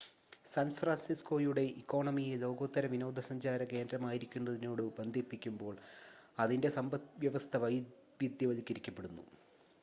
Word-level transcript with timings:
San 0.53 0.67
ഫ്രാൻസിസ്കോയുടെ 0.77 1.63
ഇക്കോണമിയെ 1.81 2.35
ലോകോത്തര 2.37 2.85
വിനോദസഞ്ചാര 2.85 3.67
കേന്ദ്രമായിരിക്കുന്നതിനോട് 3.73 4.83
ബന്ധിപ്പിക്കുമ്പോൾ 4.97 5.75
അതിൻ്റെ 6.37 6.71
സമ്പദ്‌വ്യവസ്ഥ 6.71 7.63
വൈവിധ്യവൽക്കരിക്കപ്പെടുന്നു 7.65 9.25